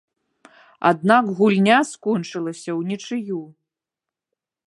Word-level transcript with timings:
Аднак 0.91 1.25
гульня 1.39 1.79
скончылася 1.91 2.71
ўнічыю. 2.79 3.39